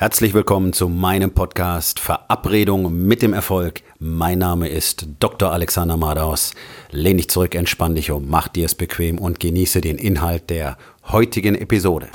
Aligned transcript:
Herzlich 0.00 0.32
willkommen 0.32 0.72
zu 0.72 0.88
meinem 0.88 1.32
Podcast 1.32 1.98
Verabredung 1.98 3.04
mit 3.08 3.20
dem 3.20 3.32
Erfolg. 3.32 3.82
Mein 3.98 4.38
Name 4.38 4.68
ist 4.68 5.08
Dr. 5.18 5.50
Alexander 5.50 5.96
Madaus. 5.96 6.54
Lehn 6.92 7.16
dich 7.16 7.28
zurück, 7.28 7.56
entspann 7.56 7.96
dich 7.96 8.12
um, 8.12 8.28
mach 8.28 8.46
dir 8.46 8.66
es 8.66 8.76
bequem 8.76 9.18
und 9.18 9.40
genieße 9.40 9.80
den 9.80 9.98
Inhalt 9.98 10.50
der 10.50 10.78
heutigen 11.08 11.56
Episode. 11.56 12.10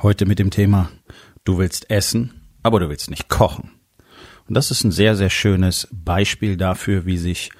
Heute 0.00 0.24
mit 0.24 0.38
dem 0.38 0.52
Thema, 0.52 0.88
du 1.42 1.58
willst 1.58 1.90
essen, 1.90 2.48
aber 2.62 2.78
du 2.78 2.88
willst 2.88 3.10
nicht 3.10 3.28
kochen. 3.28 3.79
Und 4.50 4.54
das 4.56 4.72
ist 4.72 4.82
ein 4.82 4.90
sehr, 4.90 5.14
sehr 5.14 5.30
schönes 5.30 5.86
Beispiel 5.92 6.56
dafür, 6.56 7.06
wie 7.06 7.18
sich 7.18 7.52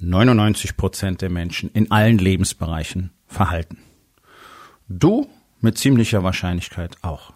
99 0.00 0.76
Prozent 0.76 1.22
der 1.22 1.30
Menschen 1.30 1.70
in 1.70 1.90
allen 1.90 2.18
Lebensbereichen 2.18 3.12
verhalten. 3.26 3.78
Du 4.86 5.26
mit 5.62 5.78
ziemlicher 5.78 6.22
Wahrscheinlichkeit 6.22 6.98
auch. 7.00 7.32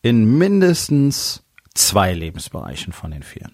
In 0.00 0.38
mindestens 0.38 1.42
zwei 1.74 2.14
Lebensbereichen 2.14 2.92
von 2.92 3.10
den 3.10 3.24
vier. 3.24 3.50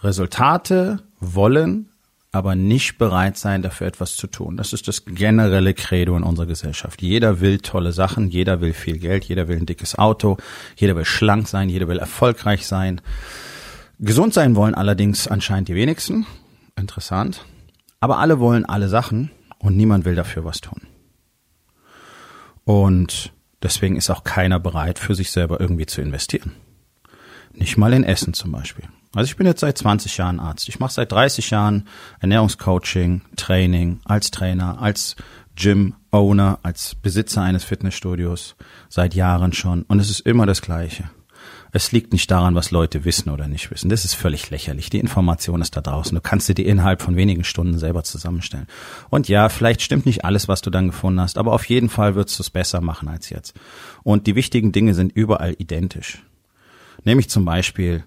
Resultate 0.00 1.02
wollen 1.20 1.91
aber 2.32 2.54
nicht 2.54 2.96
bereit 2.96 3.36
sein, 3.36 3.60
dafür 3.60 3.86
etwas 3.86 4.16
zu 4.16 4.26
tun. 4.26 4.56
Das 4.56 4.72
ist 4.72 4.88
das 4.88 5.04
generelle 5.04 5.74
Credo 5.74 6.16
in 6.16 6.22
unserer 6.22 6.46
Gesellschaft. 6.46 7.02
Jeder 7.02 7.40
will 7.40 7.58
tolle 7.58 7.92
Sachen, 7.92 8.30
jeder 8.30 8.62
will 8.62 8.72
viel 8.72 8.98
Geld, 8.98 9.24
jeder 9.24 9.48
will 9.48 9.58
ein 9.58 9.66
dickes 9.66 9.98
Auto, 9.98 10.38
jeder 10.74 10.96
will 10.96 11.04
schlank 11.04 11.46
sein, 11.46 11.68
jeder 11.68 11.88
will 11.88 11.98
erfolgreich 11.98 12.66
sein. 12.66 13.02
Gesund 13.98 14.32
sein 14.32 14.56
wollen 14.56 14.74
allerdings 14.74 15.28
anscheinend 15.28 15.68
die 15.68 15.74
wenigsten. 15.74 16.26
Interessant. 16.74 17.44
Aber 18.00 18.18
alle 18.18 18.40
wollen 18.40 18.64
alle 18.64 18.88
Sachen 18.88 19.30
und 19.58 19.76
niemand 19.76 20.06
will 20.06 20.14
dafür 20.14 20.44
was 20.46 20.62
tun. 20.62 20.80
Und 22.64 23.32
deswegen 23.62 23.96
ist 23.96 24.08
auch 24.08 24.24
keiner 24.24 24.58
bereit, 24.58 24.98
für 24.98 25.14
sich 25.14 25.30
selber 25.30 25.60
irgendwie 25.60 25.86
zu 25.86 26.00
investieren. 26.00 26.52
Nicht 27.52 27.76
mal 27.76 27.92
in 27.92 28.04
Essen 28.04 28.32
zum 28.32 28.52
Beispiel. 28.52 28.86
Also 29.14 29.30
ich 29.30 29.36
bin 29.36 29.46
jetzt 29.46 29.60
seit 29.60 29.76
20 29.76 30.16
Jahren 30.16 30.40
Arzt. 30.40 30.68
Ich 30.68 30.80
mache 30.80 30.92
seit 30.92 31.12
30 31.12 31.50
Jahren 31.50 31.86
Ernährungscoaching, 32.20 33.20
Training, 33.36 34.00
als 34.04 34.30
Trainer, 34.30 34.80
als 34.80 35.16
Gym-Owner, 35.54 36.60
als 36.62 36.94
Besitzer 36.94 37.42
eines 37.42 37.64
Fitnessstudios 37.64 38.56
seit 38.88 39.14
Jahren 39.14 39.52
schon. 39.52 39.82
Und 39.82 40.00
es 40.00 40.08
ist 40.08 40.20
immer 40.20 40.46
das 40.46 40.62
Gleiche. 40.62 41.10
Es 41.74 41.90
liegt 41.90 42.12
nicht 42.12 42.30
daran, 42.30 42.54
was 42.54 42.70
Leute 42.70 43.04
wissen 43.06 43.30
oder 43.30 43.48
nicht 43.48 43.70
wissen. 43.70 43.88
Das 43.88 44.04
ist 44.04 44.14
völlig 44.14 44.50
lächerlich. 44.50 44.90
Die 44.90 44.98
Information 44.98 45.62
ist 45.62 45.74
da 45.76 45.80
draußen. 45.80 46.14
Du 46.14 46.20
kannst 46.20 46.48
dir 46.48 46.54
die 46.54 46.66
innerhalb 46.66 47.00
von 47.00 47.16
wenigen 47.16 47.44
Stunden 47.44 47.78
selber 47.78 48.04
zusammenstellen. 48.04 48.66
Und 49.08 49.28
ja, 49.28 49.48
vielleicht 49.48 49.80
stimmt 49.80 50.04
nicht 50.04 50.24
alles, 50.24 50.48
was 50.48 50.60
du 50.60 50.68
dann 50.68 50.88
gefunden 50.88 51.20
hast, 51.20 51.38
aber 51.38 51.52
auf 51.52 51.64
jeden 51.64 51.88
Fall 51.88 52.14
würdest 52.14 52.38
du 52.38 52.42
es 52.42 52.50
besser 52.50 52.82
machen 52.82 53.08
als 53.08 53.30
jetzt. 53.30 53.54
Und 54.02 54.26
die 54.26 54.34
wichtigen 54.34 54.72
Dinge 54.72 54.92
sind 54.92 55.12
überall 55.12 55.54
identisch. 55.58 56.22
Nämlich 57.04 57.30
zum 57.30 57.46
Beispiel, 57.46 58.04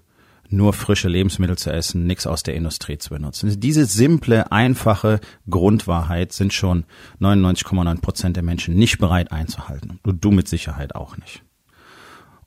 nur 0.50 0.72
frische 0.72 1.08
Lebensmittel 1.08 1.58
zu 1.58 1.72
essen, 1.72 2.06
nichts 2.06 2.26
aus 2.26 2.42
der 2.42 2.54
Industrie 2.54 2.98
zu 2.98 3.10
benutzen. 3.10 3.60
Diese 3.60 3.86
simple, 3.86 4.50
einfache 4.52 5.20
Grundwahrheit 5.48 6.32
sind 6.32 6.52
schon 6.52 6.84
99,9 7.20 8.00
Prozent 8.00 8.36
der 8.36 8.42
Menschen 8.42 8.74
nicht 8.74 8.98
bereit 8.98 9.32
einzuhalten. 9.32 9.98
Und 10.02 10.24
du 10.24 10.30
mit 10.30 10.48
Sicherheit 10.48 10.94
auch 10.94 11.16
nicht. 11.16 11.42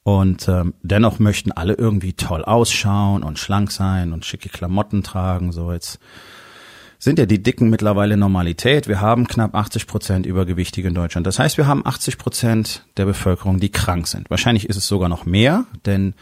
Und 0.03 0.47
ähm, 0.47 0.73
dennoch 0.81 1.19
möchten 1.19 1.51
alle 1.51 1.73
irgendwie 1.73 2.13
toll 2.13 2.43
ausschauen 2.43 3.23
und 3.23 3.37
schlank 3.37 3.71
sein 3.71 4.13
und 4.13 4.25
schicke 4.25 4.49
Klamotten 4.49 5.03
tragen. 5.03 5.51
So 5.51 5.71
jetzt 5.71 5.99
sind 6.99 7.19
ja 7.19 7.25
die 7.25 7.41
Dicken 7.41 7.69
mittlerweile 7.69 8.17
Normalität. 8.17 8.87
Wir 8.87 9.01
haben 9.01 9.27
knapp 9.27 9.55
80 9.55 9.87
Prozent 9.87 10.25
Übergewichtige 10.25 10.87
in 10.87 10.93
Deutschland. 10.93 11.27
Das 11.27 11.39
heißt, 11.39 11.57
wir 11.57 11.67
haben 11.67 11.85
80 11.85 12.17
Prozent 12.17 12.85
der 12.97 13.05
Bevölkerung, 13.05 13.59
die 13.59 13.71
krank 13.71 14.07
sind. 14.07 14.29
Wahrscheinlich 14.29 14.67
ist 14.67 14.75
es 14.75 14.87
sogar 14.87 15.09
noch 15.09 15.25
mehr, 15.25 15.65
denn 15.85 16.13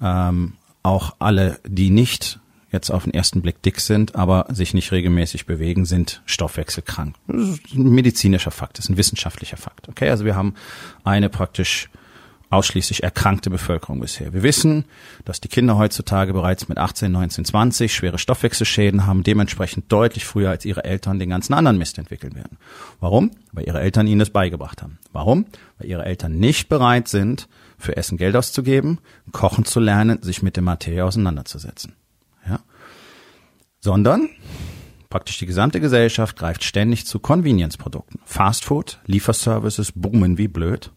ähm, 0.00 0.54
auch 0.82 1.16
alle, 1.18 1.60
die 1.66 1.90
nicht 1.90 2.40
jetzt 2.70 2.90
auf 2.90 3.04
den 3.04 3.14
ersten 3.14 3.42
Blick 3.42 3.62
dick 3.62 3.80
sind, 3.80 4.16
aber 4.16 4.46
sich 4.50 4.72
nicht 4.74 4.92
regelmäßig 4.92 5.46
bewegen, 5.46 5.84
sind 5.84 6.22
stoffwechselkrank. 6.24 7.14
Das 7.26 7.48
ist 7.48 7.74
ein 7.74 7.90
medizinischer 7.90 8.50
Fakt, 8.50 8.78
das 8.78 8.86
ist 8.86 8.90
ein 8.90 8.96
wissenschaftlicher 8.96 9.58
Fakt. 9.58 9.88
Okay, 9.88 10.08
also 10.08 10.24
wir 10.24 10.34
haben 10.34 10.54
eine 11.04 11.28
praktisch 11.28 11.90
ausschließlich 12.52 13.02
erkrankte 13.02 13.48
Bevölkerung 13.48 14.00
bisher. 14.00 14.34
Wir 14.34 14.42
wissen, 14.42 14.84
dass 15.24 15.40
die 15.40 15.48
Kinder 15.48 15.78
heutzutage 15.78 16.34
bereits 16.34 16.68
mit 16.68 16.76
18, 16.76 17.10
19, 17.10 17.46
20 17.46 17.94
schwere 17.94 18.18
Stoffwechselschäden 18.18 19.06
haben, 19.06 19.22
dementsprechend 19.22 19.90
deutlich 19.90 20.26
früher 20.26 20.50
als 20.50 20.66
ihre 20.66 20.84
Eltern 20.84 21.18
den 21.18 21.30
ganzen 21.30 21.54
anderen 21.54 21.78
Mist 21.78 21.96
entwickeln 21.96 22.34
werden. 22.34 22.58
Warum? 23.00 23.30
Weil 23.52 23.66
ihre 23.66 23.80
Eltern 23.80 24.06
ihnen 24.06 24.18
das 24.18 24.30
beigebracht 24.30 24.82
haben. 24.82 24.98
Warum? 25.12 25.46
Weil 25.78 25.88
ihre 25.88 26.04
Eltern 26.04 26.38
nicht 26.38 26.68
bereit 26.68 27.08
sind, 27.08 27.48
für 27.82 27.96
Essen 27.96 28.16
Geld 28.16 28.36
auszugeben, 28.36 28.98
kochen 29.32 29.64
zu 29.64 29.80
lernen, 29.80 30.22
sich 30.22 30.42
mit 30.42 30.56
der 30.56 30.62
Materie 30.62 31.04
auseinanderzusetzen. 31.04 31.94
Ja? 32.48 32.60
Sondern 33.80 34.28
praktisch 35.10 35.38
die 35.38 35.46
gesamte 35.46 35.80
Gesellschaft 35.80 36.36
greift 36.36 36.64
ständig 36.64 37.06
zu 37.06 37.18
Convenience-Produkten. 37.18 38.20
Fastfood, 38.24 39.00
Lieferservices 39.06 39.92
boomen 39.92 40.38
wie 40.38 40.48
blöd. 40.48 40.92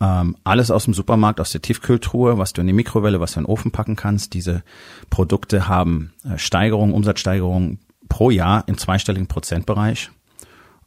Ähm, 0.00 0.36
alles 0.42 0.70
aus 0.70 0.84
dem 0.84 0.94
Supermarkt, 0.94 1.40
aus 1.40 1.52
der 1.52 1.60
Tiefkühltruhe, 1.60 2.38
was 2.38 2.54
du 2.54 2.62
in 2.62 2.66
die 2.66 2.72
Mikrowelle, 2.72 3.20
was 3.20 3.32
du 3.32 3.40
in 3.40 3.44
den 3.44 3.50
Ofen 3.50 3.70
packen 3.70 3.96
kannst. 3.96 4.32
Diese 4.32 4.62
Produkte 5.10 5.68
haben 5.68 6.12
äh, 6.24 6.38
Steigerungen, 6.38 6.94
Umsatzsteigerungen 6.94 7.78
pro 8.08 8.30
Jahr 8.30 8.64
im 8.66 8.78
zweistelligen 8.78 9.28
Prozentbereich. 9.28 10.10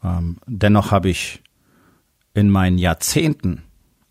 Ähm, 0.03 0.37
dennoch 0.47 0.91
habe 0.91 1.09
ich 1.09 1.43
in 2.33 2.49
meinen 2.49 2.79
Jahrzehnten 2.79 3.61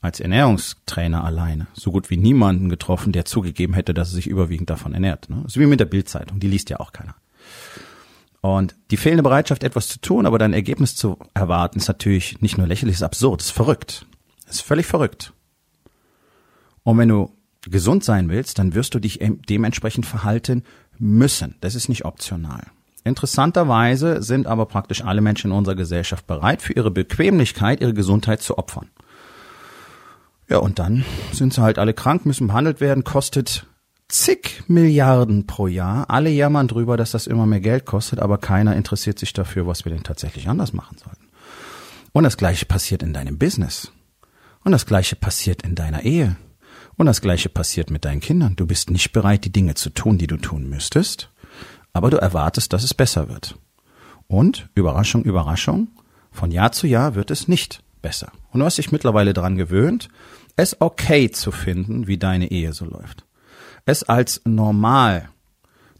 als 0.02 0.20
Ernährungstrainer 0.20 1.24
alleine 1.24 1.68
so 1.72 1.92
gut 1.92 2.10
wie 2.10 2.16
niemanden 2.16 2.68
getroffen, 2.68 3.12
der 3.12 3.24
zugegeben 3.24 3.72
hätte, 3.72 3.94
dass 3.94 4.10
er 4.10 4.16
sich 4.16 4.26
überwiegend 4.26 4.68
davon 4.68 4.92
ernährt. 4.92 5.30
Ne? 5.30 5.44
So 5.46 5.60
wie 5.60 5.66
mit 5.66 5.80
der 5.80 5.86
Bildzeitung, 5.86 6.40
die 6.40 6.48
liest 6.48 6.68
ja 6.70 6.80
auch 6.80 6.92
keiner. 6.92 7.14
Und 8.40 8.74
die 8.90 8.96
fehlende 8.96 9.22
Bereitschaft, 9.22 9.62
etwas 9.62 9.86
zu 9.86 10.00
tun, 10.00 10.26
aber 10.26 10.38
dein 10.38 10.52
Ergebnis 10.52 10.96
zu 10.96 11.16
erwarten, 11.32 11.78
ist 11.78 11.86
natürlich 11.86 12.40
nicht 12.40 12.58
nur 12.58 12.66
lächerlich, 12.66 12.96
ist 12.96 13.04
absurd, 13.04 13.40
ist 13.40 13.52
verrückt. 13.52 14.04
Ist 14.50 14.62
völlig 14.62 14.86
verrückt. 14.86 15.32
Und 16.82 16.98
wenn 16.98 17.08
du 17.08 17.30
gesund 17.62 18.02
sein 18.02 18.28
willst, 18.28 18.58
dann 18.58 18.74
wirst 18.74 18.94
du 18.94 18.98
dich 18.98 19.20
dementsprechend 19.48 20.04
verhalten 20.04 20.64
müssen. 20.98 21.54
Das 21.60 21.76
ist 21.76 21.88
nicht 21.88 22.04
optional. 22.04 22.66
Interessanterweise 23.04 24.22
sind 24.22 24.48
aber 24.48 24.66
praktisch 24.66 25.04
alle 25.04 25.20
Menschen 25.20 25.50
in 25.52 25.56
unserer 25.56 25.76
Gesellschaft 25.76 26.26
bereit, 26.26 26.62
für 26.62 26.72
ihre 26.72 26.90
Bequemlichkeit 26.90 27.80
ihre 27.80 27.94
Gesundheit 27.94 28.42
zu 28.42 28.58
opfern. 28.58 28.90
Ja, 30.52 30.58
und 30.58 30.78
dann 30.78 31.06
sind 31.32 31.54
sie 31.54 31.62
halt 31.62 31.78
alle 31.78 31.94
krank, 31.94 32.26
müssen 32.26 32.48
behandelt 32.48 32.82
werden, 32.82 33.04
kostet 33.04 33.66
zig 34.08 34.62
Milliarden 34.68 35.46
pro 35.46 35.66
Jahr. 35.66 36.10
Alle 36.10 36.28
jammern 36.28 36.68
drüber, 36.68 36.98
dass 36.98 37.12
das 37.12 37.26
immer 37.26 37.46
mehr 37.46 37.60
Geld 37.60 37.86
kostet, 37.86 38.18
aber 38.18 38.36
keiner 38.36 38.76
interessiert 38.76 39.18
sich 39.18 39.32
dafür, 39.32 39.66
was 39.66 39.86
wir 39.86 39.92
denn 39.92 40.02
tatsächlich 40.02 40.50
anders 40.50 40.74
machen 40.74 40.98
sollten. 41.02 41.26
Und 42.12 42.24
das 42.24 42.36
Gleiche 42.36 42.66
passiert 42.66 43.02
in 43.02 43.14
deinem 43.14 43.38
Business. 43.38 43.92
Und 44.62 44.72
das 44.72 44.84
Gleiche 44.84 45.16
passiert 45.16 45.62
in 45.62 45.74
deiner 45.74 46.02
Ehe. 46.02 46.36
Und 46.96 47.06
das 47.06 47.22
Gleiche 47.22 47.48
passiert 47.48 47.90
mit 47.90 48.04
deinen 48.04 48.20
Kindern. 48.20 48.54
Du 48.54 48.66
bist 48.66 48.90
nicht 48.90 49.12
bereit, 49.12 49.46
die 49.46 49.52
Dinge 49.52 49.72
zu 49.72 49.88
tun, 49.88 50.18
die 50.18 50.26
du 50.26 50.36
tun 50.36 50.68
müsstest, 50.68 51.30
aber 51.94 52.10
du 52.10 52.18
erwartest, 52.18 52.74
dass 52.74 52.84
es 52.84 52.92
besser 52.92 53.30
wird. 53.30 53.56
Und, 54.26 54.68
Überraschung, 54.74 55.22
Überraschung, 55.22 55.88
von 56.30 56.50
Jahr 56.50 56.72
zu 56.72 56.86
Jahr 56.86 57.14
wird 57.14 57.30
es 57.30 57.48
nicht 57.48 57.82
besser. 58.02 58.32
Und 58.50 58.60
du 58.60 58.66
hast 58.66 58.78
dich 58.78 58.92
mittlerweile 58.92 59.32
daran 59.32 59.56
gewöhnt, 59.56 60.08
es 60.56 60.80
okay 60.80 61.30
zu 61.30 61.50
finden, 61.50 62.06
wie 62.06 62.18
deine 62.18 62.50
Ehe 62.50 62.72
so 62.72 62.84
läuft. 62.84 63.24
Es 63.86 64.02
als 64.02 64.42
normal 64.44 65.28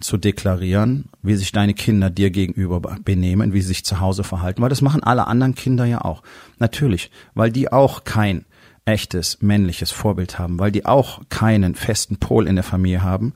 zu 0.01 0.17
deklarieren, 0.17 1.07
wie 1.23 1.37
sich 1.37 1.53
deine 1.53 1.75
Kinder 1.75 2.11
dir 2.11 2.31
gegenüber 2.31 2.81
benehmen, 2.81 3.53
wie 3.53 3.61
sie 3.61 3.69
sich 3.69 3.85
zu 3.85 4.01
Hause 4.01 4.25
verhalten, 4.25 4.61
weil 4.61 4.69
das 4.69 4.83
machen 4.83 5.03
alle 5.03 5.27
anderen 5.27 5.55
Kinder 5.55 5.85
ja 5.85 6.03
auch. 6.03 6.23
Natürlich, 6.59 7.11
weil 7.35 7.51
die 7.51 7.73
auch 7.73 8.05
kein 8.05 8.45
echtes 8.85 9.41
männliches 9.41 9.93
Vorbild 9.93 10.39
haben, 10.39 10.59
weil 10.59 10.73
die 10.73 10.87
auch 10.87 11.21
keinen 11.29 11.75
festen 11.75 12.17
Pol 12.17 12.49
in 12.49 12.57
der 12.57 12.65
Familie 12.65 13.03
haben. 13.03 13.33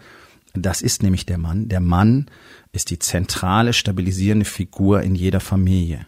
Das 0.55 0.83
ist 0.83 1.03
nämlich 1.03 1.27
der 1.27 1.39
Mann. 1.39 1.69
Der 1.69 1.81
Mann 1.81 2.27
ist 2.73 2.91
die 2.91 2.99
zentrale 2.99 3.73
stabilisierende 3.73 4.45
Figur 4.45 5.03
in 5.03 5.15
jeder 5.15 5.41
Familie. 5.41 6.07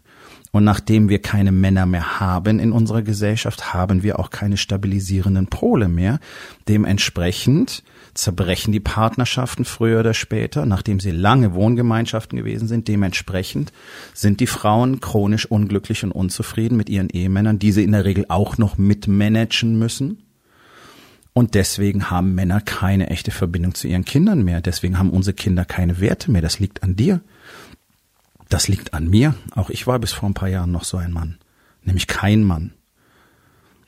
Und 0.51 0.65
nachdem 0.65 1.09
wir 1.09 1.21
keine 1.21 1.53
Männer 1.53 1.85
mehr 1.85 2.21
haben 2.21 2.59
in 2.59 2.73
unserer 2.73 3.03
Gesellschaft, 3.03 3.75
haben 3.75 4.03
wir 4.03 4.19
auch 4.19 4.31
keine 4.31 4.57
stabilisierenden 4.57 5.49
Pole 5.49 5.89
mehr. 5.89 6.21
Dementsprechend 6.69 7.83
zerbrechen 8.15 8.73
die 8.73 8.81
Partnerschaften 8.81 9.65
früher 9.65 10.01
oder 10.01 10.15
später, 10.15 10.65
nachdem 10.65 11.01
sie 11.01 11.11
lange 11.11 11.55
Wohngemeinschaften 11.55 12.39
gewesen 12.39 12.67
sind. 12.67 12.89
Dementsprechend 12.89 13.73
sind 14.15 14.41
die 14.41 14.47
Frauen 14.47 15.01
chronisch 15.01 15.47
unglücklich 15.47 16.03
und 16.03 16.13
unzufrieden 16.13 16.77
mit 16.77 16.89
ihren 16.89 17.11
Ehemännern, 17.11 17.59
die 17.59 17.73
sie 17.73 17.85
in 17.85 17.93
der 17.93 18.05
Regel 18.05 18.25
auch 18.29 18.57
noch 18.59 18.79
mitmanagen 18.79 19.79
müssen. 19.79 20.23
Und 21.35 21.55
deswegen 21.55 22.11
haben 22.11 22.35
Männer 22.35 22.61
keine 22.61 23.11
echte 23.11 23.31
Verbindung 23.31 23.75
zu 23.75 23.87
ihren 23.87 24.05
Kindern 24.05 24.43
mehr. 24.43 24.61
Deswegen 24.61 24.99
haben 24.99 25.11
unsere 25.11 25.35
Kinder 25.35 25.65
keine 25.65 26.01
Werte 26.01 26.33
mehr. 26.33 26.43
Das 26.43 26.59
liegt 26.59 26.83
an 26.83 26.97
dir. 26.97 27.21
Das 28.49 28.69
liegt 28.69 28.95
an 28.95 29.09
mir. 29.09 29.35
Auch 29.55 29.71
ich 29.71 29.87
war 29.87 29.99
bis 29.99 30.13
vor 30.13 30.29
ein 30.29 30.35
paar 30.35 30.49
Jahren 30.49 30.73
noch 30.73 30.85
so 30.85 30.97
ein 30.97 31.13
Mann. 31.13 31.39
Nämlich 31.83 32.07
kein 32.07 32.45
Mann. 32.45 32.73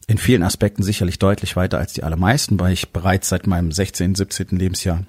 In 0.07 0.19
vielen 0.19 0.43
Aspekten 0.43 0.83
sicherlich 0.83 1.19
deutlich 1.19 1.57
weiter 1.57 1.79
als 1.79 1.93
die 1.93 2.03
allermeisten, 2.03 2.59
weil 2.59 2.73
ich 2.73 2.93
bereits 2.93 3.29
seit 3.29 3.47
meinem 3.47 3.71
16., 3.73 4.17
17. 4.17 4.59
Lebensjahr 4.59 5.05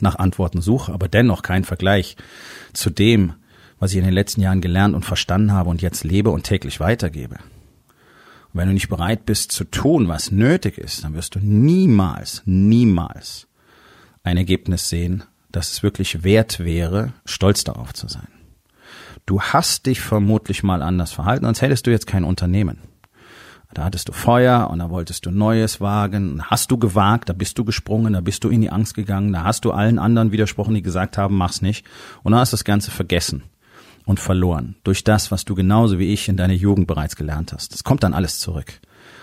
nach 0.00 0.16
Antworten 0.16 0.60
suche, 0.60 0.92
aber 0.92 1.08
dennoch 1.08 1.42
kein 1.42 1.64
Vergleich 1.64 2.16
zu 2.72 2.90
dem, 2.90 3.34
was 3.78 3.92
ich 3.92 3.98
in 3.98 4.04
den 4.04 4.12
letzten 4.12 4.42
Jahren 4.42 4.60
gelernt 4.60 4.94
und 4.94 5.04
verstanden 5.04 5.52
habe 5.52 5.70
und 5.70 5.82
jetzt 5.82 6.04
lebe 6.04 6.30
und 6.30 6.42
täglich 6.44 6.78
weitergebe. 6.78 7.36
Und 7.36 8.60
wenn 8.60 8.68
du 8.68 8.74
nicht 8.74 8.88
bereit 8.88 9.24
bist 9.24 9.52
zu 9.52 9.64
tun, 9.64 10.08
was 10.08 10.30
nötig 10.30 10.78
ist, 10.78 11.04
dann 11.04 11.14
wirst 11.14 11.34
du 11.34 11.38
niemals, 11.40 12.42
niemals 12.44 13.46
ein 14.24 14.36
Ergebnis 14.36 14.88
sehen, 14.88 15.24
das 15.50 15.72
es 15.72 15.82
wirklich 15.82 16.22
wert 16.22 16.60
wäre, 16.60 17.14
stolz 17.24 17.64
darauf 17.64 17.94
zu 17.94 18.08
sein. 18.08 18.28
Du 19.26 19.40
hast 19.40 19.86
dich 19.86 20.00
vermutlich 20.00 20.62
mal 20.62 20.82
anders 20.82 21.12
verhalten, 21.12 21.44
sonst 21.44 21.62
hättest 21.62 21.86
du 21.86 21.90
jetzt 21.90 22.06
kein 22.06 22.24
Unternehmen. 22.24 22.78
Da 23.74 23.84
hattest 23.84 24.08
du 24.08 24.12
Feuer 24.12 24.70
und 24.70 24.78
da 24.78 24.88
wolltest 24.88 25.26
du 25.26 25.30
Neues 25.30 25.80
wagen. 25.80 26.42
Hast 26.46 26.70
du 26.70 26.78
gewagt, 26.78 27.28
da 27.28 27.34
bist 27.34 27.58
du 27.58 27.64
gesprungen, 27.64 28.14
da 28.14 28.20
bist 28.20 28.42
du 28.42 28.48
in 28.48 28.62
die 28.62 28.70
Angst 28.70 28.94
gegangen, 28.94 29.32
da 29.32 29.44
hast 29.44 29.64
du 29.64 29.72
allen 29.72 29.98
anderen 29.98 30.32
widersprochen, 30.32 30.74
die 30.74 30.82
gesagt 30.82 31.18
haben, 31.18 31.36
mach's 31.36 31.60
nicht. 31.60 31.84
Und 32.22 32.32
dann 32.32 32.40
hast 32.40 32.52
das 32.52 32.64
Ganze 32.64 32.90
vergessen 32.90 33.42
und 34.06 34.20
verloren 34.20 34.76
durch 34.84 35.04
das, 35.04 35.30
was 35.30 35.44
du 35.44 35.54
genauso 35.54 35.98
wie 35.98 36.12
ich 36.12 36.28
in 36.28 36.38
deiner 36.38 36.54
Jugend 36.54 36.86
bereits 36.86 37.14
gelernt 37.14 37.52
hast. 37.52 37.74
Das 37.74 37.84
kommt 37.84 38.02
dann 38.02 38.14
alles 38.14 38.40
zurück. 38.40 38.80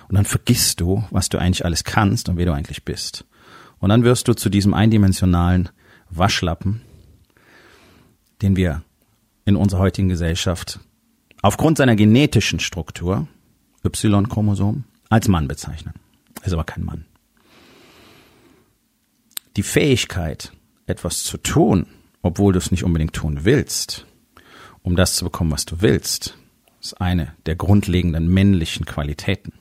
Und 0.08 0.16
dann 0.16 0.26
vergisst 0.26 0.80
du, 0.80 1.04
was 1.10 1.30
du 1.30 1.40
eigentlich 1.40 1.66
alles 1.66 1.84
kannst 1.84 2.30
und 2.30 2.38
wer 2.38 2.46
du 2.46 2.54
eigentlich 2.54 2.86
bist. 2.86 3.26
Und 3.80 3.90
dann 3.90 4.04
wirst 4.04 4.28
du 4.28 4.34
zu 4.34 4.50
diesem 4.50 4.76
eindimensionalen 4.76 5.70
Waschlappen, 6.12 6.82
den 8.44 8.56
wir 8.56 8.84
in 9.45 9.56
unserer 9.56 9.80
heutigen 9.80 10.09
Gesellschaft 10.09 10.80
aufgrund 11.42 11.77
seiner 11.77 11.95
genetischen 11.95 12.59
Struktur, 12.59 13.27
Y-Chromosom, 13.86 14.83
als 15.09 15.27
Mann 15.27 15.47
bezeichnen. 15.47 15.94
Ist 16.44 16.53
aber 16.53 16.63
kein 16.63 16.83
Mann. 16.83 17.06
Die 19.56 19.63
Fähigkeit, 19.63 20.51
etwas 20.88 21.24
zu 21.24 21.38
tun, 21.38 21.86
obwohl 22.24 22.53
du 22.53 22.59
es 22.59 22.71
nicht 22.71 22.83
unbedingt 22.83 23.13
tun 23.13 23.42
willst, 23.44 24.06
um 24.81 24.95
das 24.95 25.15
zu 25.15 25.25
bekommen, 25.25 25.51
was 25.51 25.65
du 25.65 25.81
willst, 25.81 26.38
ist 26.81 27.00
eine 27.00 27.33
der 27.45 27.56
grundlegenden 27.56 28.27
männlichen 28.27 28.86
Qualitäten. 28.86 29.53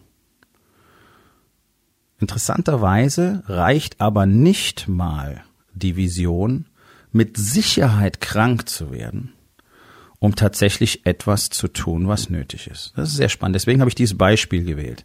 Interessanterweise 2.19 3.43
reicht 3.47 4.01
aber 4.01 4.25
nicht 4.25 4.89
mal 4.89 5.45
die 5.75 5.97
Vision, 5.97 6.67
mit 7.13 7.37
Sicherheit 7.37 8.21
krank 8.21 8.69
zu 8.69 8.91
werden, 8.91 9.34
um 10.25 10.35
tatsächlich 10.35 11.05
etwas 11.05 11.51
zu 11.51 11.69
tun, 11.69 12.09
was 12.09 12.31
nötig 12.31 12.67
ist. 12.69 12.95
Das 12.97 13.11
ist 13.11 13.17
sehr 13.17 13.29
spannend. 13.29 13.57
Deswegen 13.57 13.81
habe 13.81 13.91
ich 13.91 13.95
dieses 13.95 14.17
Beispiel 14.17 14.65
gewählt. 14.65 15.05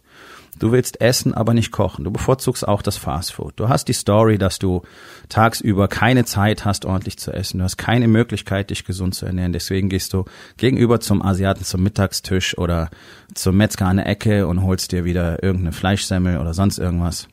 Du 0.58 0.72
willst 0.72 1.02
essen, 1.02 1.34
aber 1.34 1.52
nicht 1.52 1.72
kochen. 1.72 2.06
Du 2.06 2.10
bevorzugst 2.10 2.66
auch 2.66 2.80
das 2.80 2.96
Fastfood. 2.96 3.52
Du 3.56 3.68
hast 3.68 3.88
die 3.88 3.92
Story, 3.92 4.38
dass 4.38 4.58
du 4.58 4.80
tagsüber 5.28 5.88
keine 5.88 6.24
Zeit 6.24 6.64
hast, 6.64 6.86
ordentlich 6.86 7.18
zu 7.18 7.32
essen. 7.34 7.58
Du 7.58 7.64
hast 7.64 7.76
keine 7.76 8.08
Möglichkeit, 8.08 8.70
dich 8.70 8.86
gesund 8.86 9.14
zu 9.14 9.26
ernähren. 9.26 9.52
Deswegen 9.52 9.90
gehst 9.90 10.14
du 10.14 10.24
gegenüber 10.56 11.00
zum 11.00 11.20
Asiaten 11.20 11.64
zum 11.64 11.82
Mittagstisch 11.82 12.56
oder 12.56 12.88
zum 13.34 13.58
Metzger 13.58 13.88
an 13.88 13.98
der 13.98 14.06
Ecke 14.06 14.46
und 14.46 14.62
holst 14.62 14.90
dir 14.90 15.04
wieder 15.04 15.42
irgendeine 15.42 15.72
Fleischsemmel 15.72 16.38
oder 16.38 16.54
sonst 16.54 16.78
irgendwas. 16.78 17.28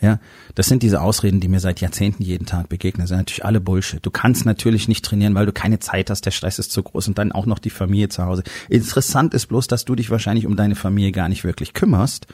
Ja, 0.00 0.18
das 0.54 0.66
sind 0.66 0.82
diese 0.82 1.00
Ausreden, 1.00 1.40
die 1.40 1.48
mir 1.48 1.60
seit 1.60 1.80
Jahrzehnten 1.80 2.22
jeden 2.22 2.46
Tag 2.46 2.68
begegnen. 2.68 3.04
Das 3.04 3.10
sind 3.10 3.18
natürlich 3.18 3.44
alle 3.44 3.60
Bullshit. 3.60 4.04
Du 4.04 4.10
kannst 4.10 4.44
natürlich 4.44 4.88
nicht 4.88 5.04
trainieren, 5.04 5.34
weil 5.34 5.46
du 5.46 5.52
keine 5.52 5.78
Zeit 5.78 6.10
hast. 6.10 6.26
Der 6.26 6.32
Stress 6.32 6.58
ist 6.58 6.72
zu 6.72 6.82
groß 6.82 7.08
und 7.08 7.18
dann 7.18 7.32
auch 7.32 7.46
noch 7.46 7.58
die 7.58 7.70
Familie 7.70 8.08
zu 8.08 8.24
Hause. 8.24 8.42
Interessant 8.68 9.34
ist 9.34 9.46
bloß, 9.46 9.68
dass 9.68 9.84
du 9.84 9.94
dich 9.94 10.10
wahrscheinlich 10.10 10.46
um 10.46 10.56
deine 10.56 10.74
Familie 10.74 11.12
gar 11.12 11.28
nicht 11.28 11.44
wirklich 11.44 11.74
kümmerst. 11.74 12.26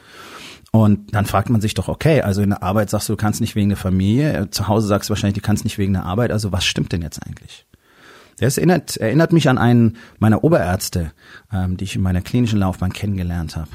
Und 0.71 1.13
dann 1.13 1.25
fragt 1.25 1.49
man 1.49 1.61
sich 1.61 1.73
doch, 1.73 1.87
okay, 1.87 2.21
also 2.21 2.41
in 2.41 2.49
der 2.49 2.63
Arbeit 2.63 2.89
sagst 2.89 3.09
du, 3.09 3.13
du 3.13 3.17
kannst 3.17 3.41
nicht 3.41 3.55
wegen 3.55 3.69
der 3.69 3.77
Familie, 3.77 4.49
zu 4.51 4.67
Hause 4.67 4.87
sagst 4.87 5.09
du 5.09 5.11
wahrscheinlich, 5.11 5.35
du 5.35 5.45
kannst 5.45 5.63
nicht 5.63 5.77
wegen 5.77 5.93
der 5.93 6.05
Arbeit. 6.05 6.31
Also 6.31 6.51
was 6.51 6.65
stimmt 6.65 6.93
denn 6.93 7.01
jetzt 7.01 7.21
eigentlich? 7.25 7.67
Das 8.39 8.57
erinnert, 8.57 8.97
erinnert 8.97 9.33
mich 9.33 9.49
an 9.49 9.59
einen 9.59 9.97
meiner 10.17 10.43
Oberärzte, 10.43 11.11
ähm, 11.53 11.77
die 11.77 11.83
ich 11.83 11.95
in 11.95 12.01
meiner 12.01 12.21
klinischen 12.21 12.57
Laufbahn 12.57 12.91
kennengelernt 12.91 13.55
habe. 13.55 13.69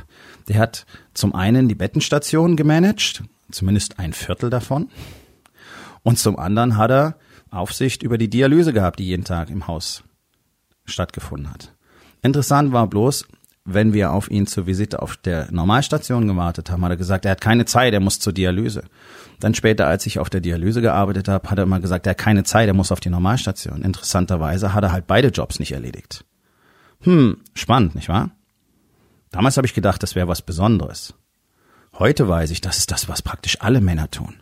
Der 0.48 0.58
hat 0.58 0.86
zum 1.14 1.34
einen 1.34 1.68
die 1.68 1.74
Bettenstation 1.74 2.56
gemanagt 2.56 3.22
zumindest 3.50 3.98
ein 3.98 4.12
Viertel 4.12 4.50
davon. 4.50 4.88
Und 6.02 6.19
zum 6.19 6.38
anderen 6.38 6.76
hat 6.76 6.90
er 6.90 7.19
Aufsicht 7.50 8.02
über 8.02 8.19
die 8.19 8.31
Dialyse 8.31 8.72
gehabt, 8.72 8.98
die 8.98 9.06
jeden 9.06 9.25
Tag 9.25 9.50
im 9.50 9.66
Haus 9.66 10.04
stattgefunden 10.84 11.52
hat. 11.52 11.75
Interessant 12.22 12.72
war 12.72 12.87
bloß, 12.87 13.26
wenn 13.64 13.93
wir 13.93 14.12
auf 14.12 14.31
ihn 14.31 14.46
zur 14.46 14.66
Visite 14.66 15.02
auf 15.02 15.16
der 15.16 15.50
Normalstation 15.50 16.28
gewartet 16.28 16.70
haben, 16.70 16.84
hat 16.84 16.93
er 16.93 16.96
gesagt, 16.96 17.25
er 17.25 17.32
hat 17.32 17.40
keine 17.40 17.64
Zeit, 17.64 17.93
er 17.93 18.00
muss 18.00 18.20
zur 18.20 18.32
Dialyse. 18.32 18.84
Dann 19.40 19.54
später, 19.54 19.88
als 19.88 20.06
ich 20.06 20.20
auf 20.20 20.31
der 20.31 20.40
Dialyse 20.40 20.81
gearbeitet 20.81 21.28
habe, 21.28 21.50
hat 21.50 21.58
er 21.58 21.64
immer 21.64 21.81
gesagt, 21.81 22.06
er 22.06 22.10
hat 22.10 22.19
keine 22.19 22.44
Zeit, 22.44 22.69
er 22.69 22.75
muss 22.75 22.93
auf 22.93 23.00
die 23.00 23.10
Normalstation. 23.10 23.82
Interessanterweise 23.82 24.72
hat 24.72 24.84
er 24.84 24.93
halt 24.93 25.08
beide 25.08 25.28
Jobs 25.28 25.58
nicht 25.58 25.72
erledigt. 25.72 26.25
Hm, 27.00 27.38
spannend, 27.54 27.96
nicht 27.96 28.08
wahr? 28.08 28.31
Damals 29.32 29.56
habe 29.56 29.66
ich 29.66 29.75
gedacht, 29.75 30.02
das 30.02 30.14
wäre 30.14 30.28
was 30.28 30.43
Besonderes. 30.43 31.14
Heute 31.98 32.28
weiß 32.28 32.50
ich, 32.50 32.60
das 32.60 32.76
ist 32.76 32.90
das, 32.90 33.08
was 33.08 33.22
praktisch 33.22 33.62
alle 33.62 33.81
Männer 33.81 34.10
tun. 34.10 34.37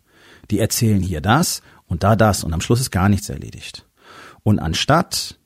Die 0.50 0.58
erzählen 0.58 1.00
hier 1.00 1.20
das 1.20 1.62
und 1.86 2.02
da 2.02 2.16
das 2.16 2.42
und 2.42 2.52
am 2.52 2.60
Schluss 2.60 2.80
ist 2.80 2.90
gar 2.90 3.08
nichts 3.08 3.28
erledigt. 3.28 3.86
Und 4.42 4.58
anstatt 4.58 5.38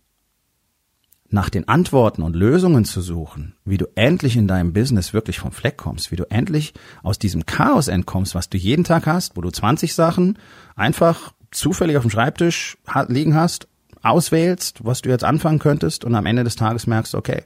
nach 1.29 1.51
den 1.51 1.69
Antworten 1.69 2.23
und 2.23 2.35
Lösungen 2.35 2.87
zu 2.87 3.03
suchen, 3.03 3.55
wie 3.67 3.77
du 3.77 3.87
endlich 3.95 4.39
in 4.39 4.49
deinem 4.49 4.73
Business 4.73 5.13
wirklich 5.13 5.39
vom 5.39 5.53
Fleck 5.53 5.77
kommst, 5.77 6.11
wie 6.11 6.17
du 6.17 6.25
endlich 6.31 6.73
aus 7.03 7.19
diesem 7.19 7.45
Chaos 7.45 7.89
entkommst, 7.89 8.35
was 8.35 8.49
du 8.49 8.57
jeden 8.57 8.85
Tag 8.85 9.07
hast, 9.07 9.37
wo 9.37 9.43
du 9.43 9.51
20 9.51 9.95
Sachen 9.95 10.39
einfach 10.77 11.35
zufällig 11.51 11.99
auf 11.99 12.05
dem 12.05 12.11
Schreibtisch 12.11 12.79
liegen 13.09 13.35
hast, 13.35 13.69
auswählst, 14.01 14.83
was 14.83 15.03
du 15.03 15.11
jetzt 15.11 15.25
anfangen 15.25 15.59
könntest 15.59 16.05
und 16.07 16.15
am 16.15 16.25
Ende 16.25 16.45
des 16.45 16.57
Tages 16.57 16.87
merkst, 16.87 17.15
okay, 17.15 17.45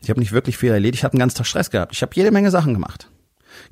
ich 0.00 0.10
habe 0.10 0.20
nicht 0.20 0.30
wirklich 0.30 0.56
viel 0.56 0.70
erledigt, 0.70 1.00
ich 1.00 1.04
habe 1.04 1.14
einen 1.14 1.20
ganzen 1.20 1.38
Tag 1.38 1.46
Stress 1.46 1.70
gehabt, 1.70 1.92
ich 1.92 2.02
habe 2.02 2.12
jede 2.14 2.30
Menge 2.30 2.52
Sachen 2.52 2.74
gemacht. 2.74 3.10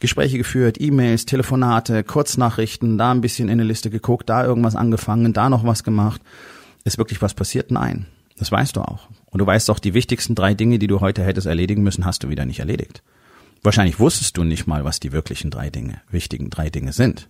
Gespräche 0.00 0.38
geführt, 0.38 0.80
E-Mails, 0.80 1.26
Telefonate, 1.26 2.04
Kurznachrichten, 2.04 2.98
da 2.98 3.10
ein 3.12 3.20
bisschen 3.20 3.48
in 3.48 3.52
eine 3.52 3.64
Liste 3.64 3.90
geguckt, 3.90 4.28
da 4.28 4.44
irgendwas 4.44 4.76
angefangen, 4.76 5.32
da 5.32 5.48
noch 5.48 5.64
was 5.64 5.84
gemacht. 5.84 6.20
Ist 6.84 6.98
wirklich 6.98 7.20
was 7.22 7.34
passiert? 7.34 7.70
Nein. 7.70 8.06
Das 8.38 8.52
weißt 8.52 8.76
du 8.76 8.82
auch. 8.82 9.08
Und 9.26 9.40
du 9.40 9.46
weißt 9.46 9.68
auch, 9.70 9.78
die 9.78 9.94
wichtigsten 9.94 10.34
drei 10.34 10.54
Dinge, 10.54 10.78
die 10.78 10.86
du 10.86 11.00
heute 11.00 11.24
hättest 11.24 11.46
erledigen 11.46 11.82
müssen, 11.82 12.04
hast 12.04 12.22
du 12.22 12.28
wieder 12.28 12.46
nicht 12.46 12.60
erledigt. 12.60 13.02
Wahrscheinlich 13.62 13.98
wusstest 13.98 14.36
du 14.36 14.44
nicht 14.44 14.66
mal, 14.66 14.84
was 14.84 15.00
die 15.00 15.12
wirklichen 15.12 15.50
drei 15.50 15.70
Dinge, 15.70 16.00
wichtigen 16.10 16.48
drei 16.48 16.70
Dinge 16.70 16.92
sind. 16.92 17.28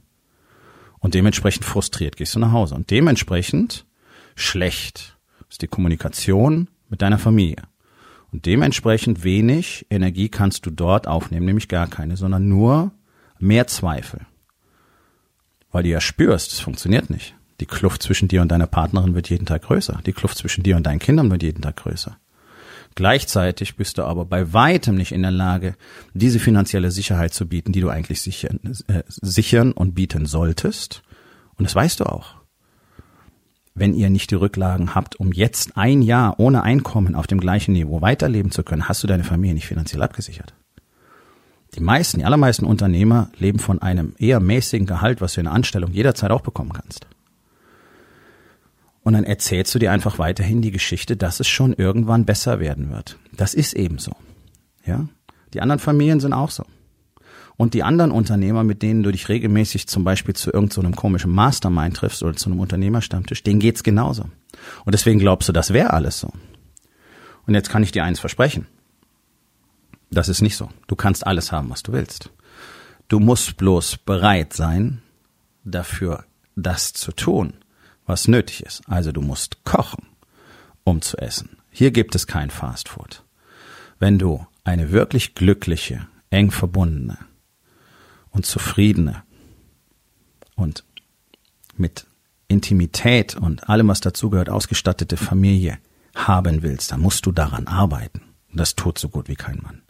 Und 0.99 1.14
dementsprechend 1.14 1.64
frustriert 1.64 2.16
gehst 2.16 2.35
du 2.35 2.38
nach 2.38 2.52
Hause. 2.52 2.75
Und 2.75 2.90
dementsprechend 2.90 3.87
schlecht 4.35 5.16
ist 5.49 5.62
die 5.62 5.68
Kommunikation 5.68 6.68
mit 6.88 7.02
deiner 7.02 7.18
Familie. 7.18 7.62
Und 8.32 8.47
dementsprechend 8.47 9.25
wenig 9.25 9.87
Energie 9.90 10.28
kannst 10.28 10.66
du 10.66 10.70
dort 10.70 11.06
aufnehmen, 11.06 11.47
nämlich 11.47 11.68
gar 11.68 11.87
keine, 11.87 12.16
sondern 12.16 12.49
nur 12.49 12.92
mehr 13.38 13.66
Zweifel. 13.66 14.20
Weil 15.70 15.85
du 15.85 15.88
ja 15.90 16.00
spürst, 16.00 16.52
es 16.52 16.61
funktioniert 16.61 17.11
nicht. 17.11 17.35
Die 17.61 17.66
Kluft 17.66 18.02
zwischen 18.02 18.28
dir 18.28 18.42
und 18.42 18.49
deiner 18.52 18.66
Partnerin 18.66 19.14
wird 19.14 19.30
jeden 19.30 19.47
Tag 19.47 19.62
größer. 19.62 20.00
Die 20.06 20.12
Kluft 20.12 20.38
zwischen 20.38 20.62
dir 20.62 20.76
und 20.76 20.85
deinen 20.85 21.00
Kindern 21.00 21.30
wird 21.30 21.42
jeden 21.42 21.62
Tag 21.62 21.76
größer. 21.76 22.18
Gleichzeitig 22.94 23.76
bist 23.76 23.99
du 23.99 24.04
aber 24.04 24.25
bei 24.25 24.52
weitem 24.52 24.97
nicht 24.97 25.12
in 25.12 25.23
der 25.23 25.30
Lage, 25.30 25.76
diese 26.14 26.38
finanzielle 26.38 26.90
Sicherheit 26.90 27.32
zu 27.32 27.47
bieten, 27.47 27.73
die 27.73 27.80
du 27.80 27.90
eigentlich 27.90 28.20
sichern, 28.23 28.61
äh, 28.88 29.02
sichern 29.06 29.73
und 29.73 29.94
bieten 29.94 30.26
solltest. 30.26 31.02
Und 31.56 31.64
das 31.64 31.75
weißt 31.75 32.00
du 32.00 32.04
auch 32.04 32.38
wenn 33.78 33.94
ihr 33.94 34.11
nicht 34.11 34.30
die 34.30 34.37
Rücklagen 34.37 34.94
habt, 34.94 35.16
um 35.16 35.32
jetzt 35.32 35.76
ein 35.76 36.02
Jahr 36.02 36.38
ohne 36.38 36.62
Einkommen 36.62 37.14
auf 37.14 37.26
dem 37.26 37.40
gleichen 37.40 37.73
Niveau 37.73 38.00
weiterleben 38.00 38.50
zu 38.50 38.62
können, 38.62 38.88
hast 38.88 39.02
du 39.02 39.06
deine 39.06 39.25
Familie 39.25 39.54
nicht 39.54 39.66
finanziell 39.66 40.02
abgesichert. 40.02 40.54
Die 41.75 41.80
meisten, 41.80 42.18
die 42.18 42.25
allermeisten 42.25 42.64
Unternehmer 42.64 43.30
leben 43.38 43.58
von 43.58 43.82
einem 43.82 44.14
eher 44.18 44.40
mäßigen 44.40 44.87
Gehalt, 44.87 45.20
was 45.20 45.35
du 45.35 45.40
in 45.40 45.44
der 45.44 45.52
Anstellung 45.52 45.92
jederzeit 45.92 46.30
auch 46.30 46.40
bekommen 46.40 46.73
kannst. 46.73 47.06
Und 49.02 49.14
dann 49.14 49.25
erzählst 49.25 49.75
du 49.75 49.78
dir 49.78 49.92
einfach 49.92 50.18
weiterhin 50.18 50.61
die 50.61 50.70
Geschichte, 50.70 51.16
dass 51.16 51.40
es 51.40 51.49
schon 51.49 51.73
irgendwann 51.73 52.25
besser 52.25 52.61
werden 52.61 52.90
wird. 52.90 53.18
Das 53.32 53.54
ist 53.54 53.75
eben 53.75 53.99
so. 53.99 54.12
Ja? 54.85 55.08
Die 55.54 55.61
anderen 55.61 55.78
Familien 55.78 56.20
sind 56.20 56.32
auch 56.32 56.50
so. 56.50 56.64
Und 57.59 57.75
die 57.75 57.83
anderen 57.83 58.12
Unternehmer, 58.12 58.62
mit 58.62 58.83
denen 58.83 59.03
du 59.03 59.11
dich 59.11 59.29
regelmäßig 59.29 59.88
zum 59.88 60.05
Beispiel 60.05 60.33
zu 60.33 60.53
irgendeinem 60.53 60.93
so 60.95 61.00
komischen 61.00 61.33
Mastermind 61.33 61.97
triffst 61.97 62.23
oder 62.23 62.37
zu 62.37 62.49
einem 62.49 62.61
Unternehmerstammtisch, 62.61 63.43
denen 63.43 63.59
geht's 63.59 63.83
genauso. 63.83 64.27
Und 64.85 64.93
deswegen 64.93 65.19
glaubst 65.19 65.49
du, 65.49 65.53
das 65.53 65.73
wäre 65.73 65.93
alles 65.93 66.21
so. 66.21 66.31
Und 67.49 67.55
jetzt 67.55 67.69
kann 67.69 67.83
ich 67.83 67.91
dir 67.91 68.05
eins 68.05 68.21
versprechen. 68.21 68.69
Das 70.12 70.29
ist 70.29 70.41
nicht 70.41 70.57
so. 70.57 70.71
Du 70.87 70.95
kannst 70.95 71.27
alles 71.27 71.50
haben, 71.50 71.69
was 71.69 71.83
du 71.83 71.93
willst. 71.93 72.31
Du 73.09 73.19
musst 73.19 73.57
bloß 73.57 73.97
bereit 73.99 74.53
sein, 74.53 75.03
dafür 75.65 76.25
das 76.55 76.93
zu 76.93 77.11
tun, 77.11 77.55
was 78.07 78.29
nötig 78.29 78.65
ist. 78.65 78.83
Also 78.87 79.11
du 79.11 79.21
musst 79.21 79.65
kochen, 79.65 80.07
um 80.85 81.03
zu 81.03 81.19
essen. 81.19 81.57
Hier 81.73 81.91
gibt 81.91 82.15
es 82.15 82.29
kein 82.29 82.50
Fast 82.50 82.88
Food. 82.88 83.25
Wenn 83.99 84.17
du 84.17 84.47
eine 84.62 84.93
wirklich 84.93 85.35
glückliche, 85.35 86.07
eng 86.31 86.53
verbundene 86.53 87.19
und 88.30 88.47
zufriedene 88.47 89.23
und 90.54 90.85
mit 91.76 92.06
Intimität 92.49 93.37
und 93.37 93.68
allem, 93.68 93.88
was 93.88 94.00
dazugehört, 94.00 94.49
ausgestattete 94.49 95.16
Familie 95.16 95.78
haben 96.14 96.62
willst, 96.62 96.92
dann 96.92 97.00
musst 97.00 97.26
du 97.26 97.32
daran 97.32 97.66
arbeiten. 97.66 98.23
Und 98.50 98.58
das 98.58 98.75
tut 98.75 98.99
so 98.99 99.08
gut 99.08 99.28
wie 99.28 99.37
kein 99.37 99.61
Mann. 99.62 99.82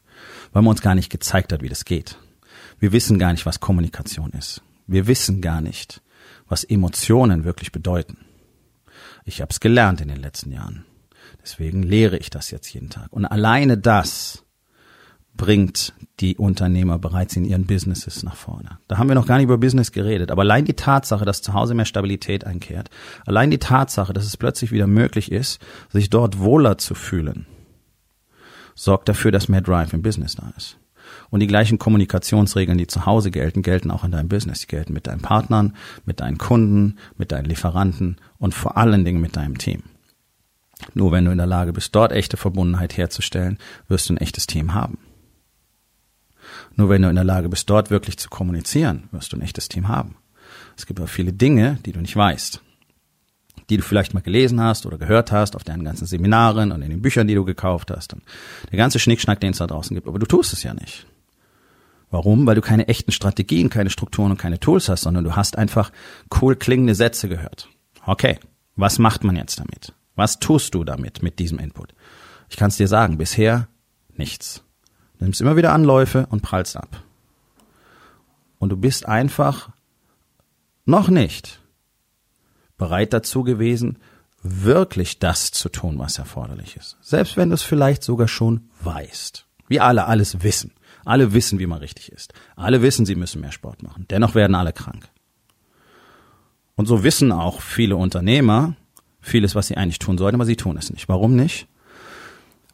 Weil 0.52 0.62
man 0.62 0.72
uns 0.72 0.82
gar 0.82 0.94
nicht 0.94 1.10
gezeigt 1.10 1.52
hat, 1.52 1.62
wie 1.62 1.68
das 1.68 1.84
geht. 1.84 2.18
Wir 2.78 2.92
wissen 2.92 3.18
gar 3.18 3.32
nicht, 3.32 3.46
was 3.46 3.60
Kommunikation 3.60 4.30
ist. 4.32 4.62
Wir 4.86 5.06
wissen 5.06 5.40
gar 5.40 5.60
nicht, 5.60 6.02
was 6.48 6.64
Emotionen 6.64 7.44
wirklich 7.44 7.72
bedeuten. 7.72 8.18
Ich 9.24 9.40
habe 9.40 9.50
es 9.50 9.60
gelernt 9.60 10.00
in 10.00 10.08
den 10.08 10.20
letzten 10.20 10.52
Jahren. 10.52 10.84
Deswegen 11.42 11.82
lehre 11.82 12.18
ich 12.18 12.30
das 12.30 12.50
jetzt 12.50 12.72
jeden 12.72 12.90
Tag. 12.90 13.12
Und 13.12 13.24
alleine 13.26 13.78
das 13.78 14.44
bringt 15.34 15.94
die 16.20 16.36
Unternehmer 16.36 16.98
bereits 16.98 17.36
in 17.36 17.44
ihren 17.44 17.66
Businesses 17.66 18.22
nach 18.22 18.36
vorne. 18.36 18.78
Da 18.88 18.98
haben 18.98 19.08
wir 19.08 19.14
noch 19.14 19.26
gar 19.26 19.36
nicht 19.36 19.44
über 19.44 19.58
Business 19.58 19.92
geredet, 19.92 20.30
aber 20.30 20.42
allein 20.42 20.64
die 20.64 20.74
Tatsache, 20.74 21.24
dass 21.24 21.42
zu 21.42 21.54
Hause 21.54 21.74
mehr 21.74 21.84
Stabilität 21.84 22.44
einkehrt, 22.44 22.90
allein 23.26 23.50
die 23.50 23.58
Tatsache, 23.58 24.12
dass 24.12 24.24
es 24.24 24.36
plötzlich 24.36 24.72
wieder 24.72 24.86
möglich 24.86 25.30
ist, 25.30 25.60
sich 25.90 26.10
dort 26.10 26.38
wohler 26.40 26.78
zu 26.78 26.94
fühlen, 26.94 27.46
sorgt 28.74 29.08
dafür, 29.08 29.30
dass 29.30 29.48
mehr 29.48 29.60
Drive 29.60 29.92
im 29.92 30.02
Business 30.02 30.34
da 30.34 30.52
ist. 30.56 30.78
Und 31.30 31.40
die 31.40 31.46
gleichen 31.46 31.78
Kommunikationsregeln, 31.78 32.78
die 32.78 32.86
zu 32.86 33.06
Hause 33.06 33.30
gelten, 33.30 33.62
gelten 33.62 33.90
auch 33.90 34.04
in 34.04 34.10
deinem 34.10 34.28
Business. 34.28 34.60
Die 34.60 34.66
gelten 34.66 34.92
mit 34.92 35.06
deinen 35.06 35.20
Partnern, 35.20 35.74
mit 36.04 36.20
deinen 36.20 36.38
Kunden, 36.38 36.96
mit 37.16 37.32
deinen 37.32 37.46
Lieferanten 37.46 38.16
und 38.38 38.54
vor 38.54 38.76
allen 38.76 39.04
Dingen 39.04 39.20
mit 39.20 39.36
deinem 39.36 39.58
Team. 39.58 39.82
Nur 40.94 41.12
wenn 41.12 41.24
du 41.24 41.30
in 41.30 41.38
der 41.38 41.46
Lage 41.46 41.72
bist, 41.72 41.94
dort 41.94 42.12
echte 42.12 42.36
Verbundenheit 42.36 42.96
herzustellen, 42.96 43.58
wirst 43.88 44.08
du 44.08 44.14
ein 44.14 44.18
echtes 44.18 44.46
Team 44.46 44.74
haben. 44.74 44.98
Nur 46.76 46.88
wenn 46.88 47.02
du 47.02 47.08
in 47.08 47.16
der 47.16 47.24
Lage 47.24 47.48
bist, 47.48 47.68
dort 47.70 47.90
wirklich 47.90 48.18
zu 48.18 48.28
kommunizieren, 48.28 49.08
wirst 49.12 49.32
du 49.32 49.36
ein 49.36 49.42
echtes 49.42 49.68
Team 49.68 49.88
haben. 49.88 50.16
Es 50.76 50.86
gibt 50.86 51.00
aber 51.00 51.08
viele 51.08 51.32
Dinge, 51.32 51.78
die 51.84 51.92
du 51.92 52.00
nicht 52.00 52.16
weißt, 52.16 52.62
die 53.68 53.76
du 53.76 53.82
vielleicht 53.82 54.14
mal 54.14 54.20
gelesen 54.20 54.60
hast 54.60 54.86
oder 54.86 54.96
gehört 54.96 55.32
hast 55.32 55.56
auf 55.56 55.64
deinen 55.64 55.84
ganzen 55.84 56.06
Seminaren 56.06 56.72
und 56.72 56.82
in 56.82 56.90
den 56.90 57.02
Büchern, 57.02 57.26
die 57.26 57.34
du 57.34 57.44
gekauft 57.44 57.90
hast 57.90 58.14
und 58.14 58.22
der 58.70 58.78
ganze 58.78 58.98
Schnickschnack, 58.98 59.40
den 59.40 59.50
es 59.50 59.58
da 59.58 59.66
draußen 59.66 59.94
gibt. 59.94 60.06
Aber 60.06 60.18
du 60.18 60.26
tust 60.26 60.52
es 60.52 60.62
ja 60.62 60.74
nicht. 60.74 61.06
Warum? 62.10 62.46
Weil 62.46 62.54
du 62.54 62.62
keine 62.62 62.88
echten 62.88 63.12
Strategien, 63.12 63.68
keine 63.68 63.90
Strukturen 63.90 64.30
und 64.30 64.38
keine 64.38 64.60
Tools 64.60 64.88
hast, 64.88 65.02
sondern 65.02 65.24
du 65.24 65.36
hast 65.36 65.58
einfach 65.58 65.92
cool 66.40 66.56
klingende 66.56 66.94
Sätze 66.94 67.28
gehört. 67.28 67.68
Okay, 68.06 68.38
was 68.76 68.98
macht 68.98 69.24
man 69.24 69.36
jetzt 69.36 69.58
damit? 69.58 69.92
Was 70.14 70.38
tust 70.38 70.74
du 70.74 70.84
damit, 70.84 71.22
mit 71.22 71.38
diesem 71.38 71.58
Input? 71.58 71.94
Ich 72.48 72.56
kann 72.56 72.68
es 72.68 72.76
dir 72.76 72.88
sagen, 72.88 73.18
bisher 73.18 73.68
nichts. 74.16 74.64
Du 75.18 75.24
nimmst 75.24 75.40
immer 75.40 75.56
wieder 75.56 75.72
Anläufe 75.72 76.26
und 76.30 76.42
prallst 76.42 76.76
ab. 76.76 77.02
Und 78.58 78.70
du 78.70 78.76
bist 78.76 79.06
einfach 79.06 79.70
noch 80.84 81.08
nicht 81.08 81.60
bereit 82.76 83.12
dazu 83.12 83.42
gewesen, 83.42 83.98
wirklich 84.42 85.18
das 85.18 85.50
zu 85.50 85.68
tun, 85.68 85.98
was 85.98 86.18
erforderlich 86.18 86.76
ist. 86.76 86.96
Selbst 87.00 87.36
wenn 87.36 87.50
du 87.50 87.54
es 87.54 87.62
vielleicht 87.62 88.02
sogar 88.02 88.28
schon 88.28 88.68
weißt. 88.82 89.46
Wir 89.66 89.84
alle 89.84 90.06
alles 90.06 90.42
wissen. 90.42 90.72
Alle 91.04 91.32
wissen, 91.32 91.58
wie 91.58 91.66
man 91.66 91.80
richtig 91.80 92.12
ist. 92.12 92.32
Alle 92.54 92.82
wissen, 92.82 93.06
sie 93.06 93.14
müssen 93.14 93.40
mehr 93.40 93.52
Sport 93.52 93.82
machen. 93.82 94.06
Dennoch 94.10 94.34
werden 94.34 94.54
alle 94.54 94.72
krank. 94.72 95.08
Und 96.76 96.86
so 96.86 97.02
wissen 97.02 97.32
auch 97.32 97.60
viele 97.60 97.96
Unternehmer 97.96 98.76
vieles, 99.20 99.54
was 99.54 99.66
sie 99.66 99.76
eigentlich 99.76 99.98
tun 99.98 100.18
sollten, 100.18 100.36
aber 100.36 100.46
sie 100.46 100.56
tun 100.56 100.76
es 100.76 100.90
nicht. 100.90 101.08
Warum 101.08 101.34
nicht? 101.34 101.66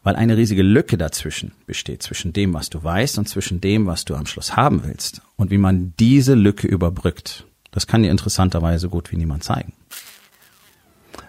Weil 0.05 0.17
eine 0.17 0.37
riesige 0.37 0.63
Lücke 0.63 0.97
dazwischen 0.97 1.53
besteht, 1.67 2.03
zwischen 2.03 2.33
dem, 2.33 2.55
was 2.55 2.71
du 2.71 2.85
weißt 2.85 3.19
und 3.19 3.29
zwischen 3.29 3.61
dem, 3.61 3.87
was 3.87 4.05
du 4.05 4.15
am 4.15 4.27
Schluss 4.27 4.55
haben 4.55 4.85
willst. 4.85 5.23
Und 5.37 5.51
wie 5.51 5.59
man 5.59 5.95
diese 5.99 6.35
Lücke 6.35 6.69
überbrückt, 6.69 7.47
das 7.73 7.89
kann 7.89 8.03
dir 8.03 8.11
interessanterweise 8.11 8.89
gut 8.89 9.11
wie 9.11 9.17
niemand 9.17 9.43
zeigen. 9.43 9.73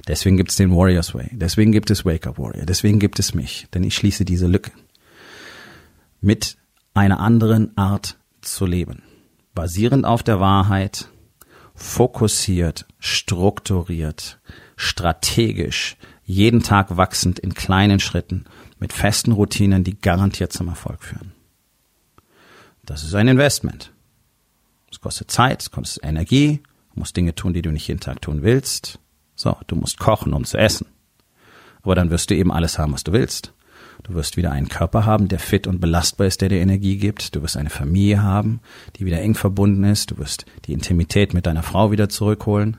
Deswegen 0.07 0.37
gibt 0.37 0.51
es 0.51 0.57
den 0.57 0.75
Warriors 0.75 1.15
Way. 1.15 1.29
Deswegen 1.31 1.71
gibt 1.71 1.89
es 1.89 2.05
Wake 2.05 2.27
Up 2.27 2.37
Warrior. 2.37 2.65
Deswegen 2.65 2.99
gibt 2.99 3.17
es 3.17 3.33
mich. 3.33 3.67
Denn 3.73 3.83
ich 3.83 3.95
schließe 3.95 4.25
diese 4.25 4.45
Lücke. 4.45 4.71
Mit 6.21 6.57
einer 6.93 7.19
anderen 7.19 7.75
Art 7.77 8.17
zu 8.41 8.65
leben. 8.65 9.01
Basierend 9.55 10.05
auf 10.05 10.21
der 10.21 10.39
Wahrheit, 10.39 11.07
fokussiert, 11.73 12.85
strukturiert, 12.99 14.39
strategisch, 14.75 15.97
jeden 16.25 16.61
Tag 16.61 16.97
wachsend 16.97 17.39
in 17.39 17.53
kleinen 17.53 17.99
Schritten, 17.99 18.45
mit 18.79 18.93
festen 18.93 19.31
Routinen, 19.31 19.83
die 19.83 19.99
garantiert 19.99 20.53
zum 20.53 20.67
Erfolg 20.67 21.03
führen. 21.03 21.33
Das 22.83 23.03
ist 23.03 23.15
ein 23.15 23.27
Investment. 23.27 23.91
Es 24.91 25.01
kostet 25.01 25.31
Zeit, 25.31 25.61
es 25.61 25.71
kostet 25.71 26.03
Energie, 26.03 26.61
du 26.93 26.99
musst 26.99 27.17
Dinge 27.17 27.35
tun, 27.35 27.53
die 27.53 27.61
du 27.61 27.71
nicht 27.71 27.87
jeden 27.87 27.99
Tag 27.99 28.21
tun 28.21 28.43
willst. 28.43 28.99
So, 29.35 29.57
du 29.67 29.75
musst 29.75 29.99
kochen, 29.99 30.33
um 30.33 30.45
zu 30.45 30.57
essen. 30.57 30.87
Aber 31.81 31.95
dann 31.95 32.09
wirst 32.09 32.29
du 32.29 32.35
eben 32.35 32.51
alles 32.51 32.79
haben, 32.79 32.93
was 32.93 33.03
du 33.03 33.11
willst. 33.11 33.53
Du 34.03 34.13
wirst 34.13 34.37
wieder 34.37 34.51
einen 34.51 34.69
Körper 34.69 35.05
haben, 35.05 35.27
der 35.27 35.39
fit 35.39 35.67
und 35.67 35.81
belastbar 35.81 36.27
ist, 36.27 36.41
der 36.41 36.49
dir 36.49 36.59
Energie 36.59 36.97
gibt. 36.97 37.35
Du 37.35 37.41
wirst 37.41 37.57
eine 37.57 37.69
Familie 37.69 38.21
haben, 38.21 38.59
die 38.95 39.05
wieder 39.05 39.19
eng 39.19 39.35
verbunden 39.35 39.83
ist. 39.83 40.11
Du 40.11 40.17
wirst 40.17 40.45
die 40.65 40.73
Intimität 40.73 41.33
mit 41.33 41.45
deiner 41.45 41.63
Frau 41.63 41.91
wieder 41.91 42.07
zurückholen. 42.07 42.77